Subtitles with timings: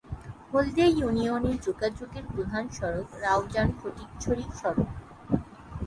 [0.49, 4.89] হলদিয়া ইউনিয়নে যোগাযোগের প্রধান সড়ক রাউজান-ফটিকছড়ি সড়ক।